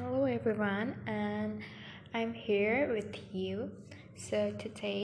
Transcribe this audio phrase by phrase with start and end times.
[0.00, 1.60] Hello everyone, and
[2.14, 3.72] I'm here with you.
[4.14, 5.02] So today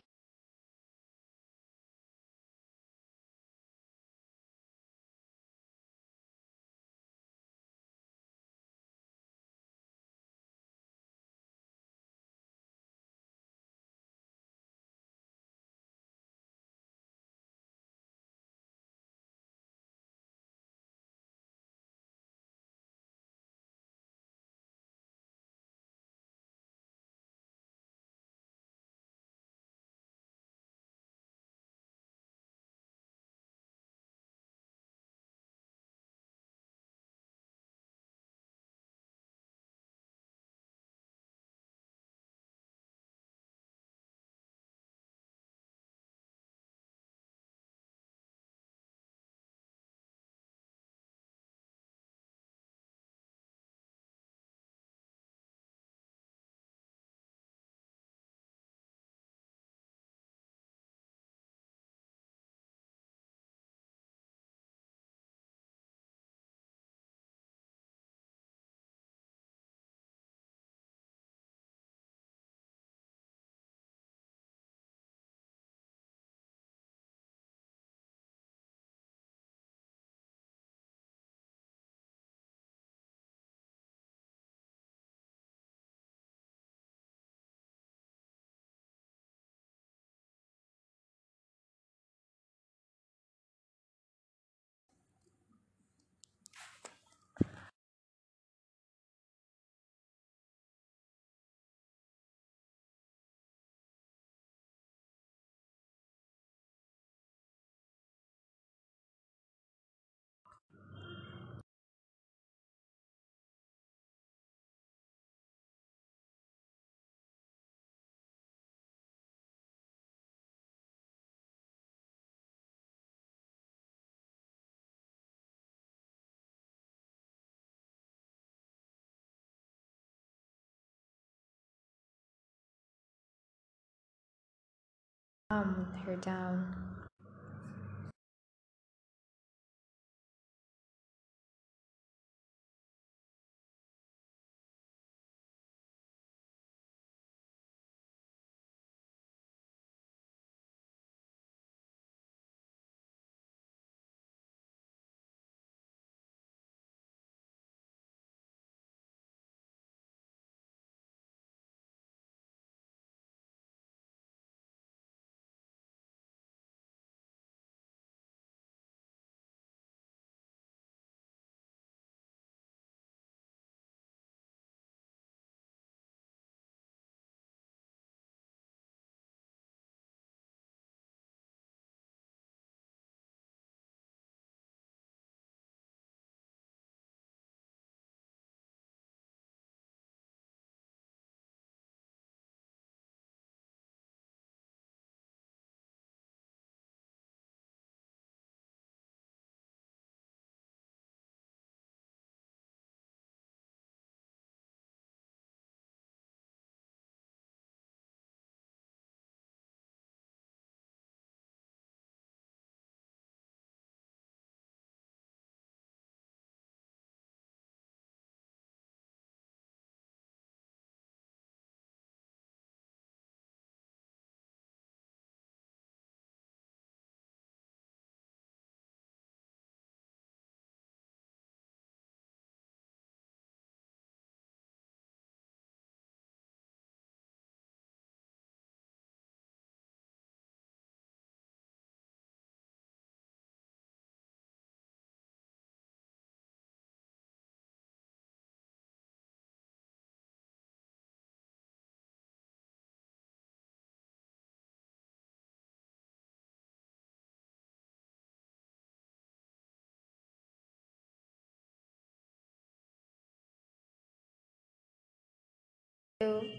[135.54, 136.83] Um, calm her down.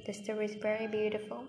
[0.06, 1.46] The story is very beautiful.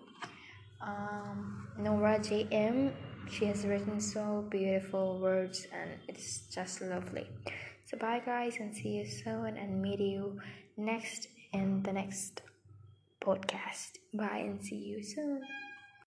[0.80, 2.92] Um, Nora J.M.
[3.30, 7.26] She has written so beautiful words and it's just lovely.
[7.86, 10.40] So bye guys and see you soon and meet you
[10.76, 12.42] next in the next
[13.20, 13.98] podcast.
[14.14, 15.42] Bye and see you soon.